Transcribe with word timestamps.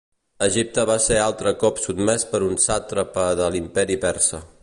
Egipte 0.43 0.85
va 0.89 0.95
ser 1.07 1.17
altre 1.25 1.53
cop 1.65 1.83
sotmès 1.83 2.27
per 2.33 2.41
un 2.47 2.57
sàtrapa 2.65 3.27
de 3.43 3.51
l'Imperi 3.57 4.01
persa. 4.07 4.45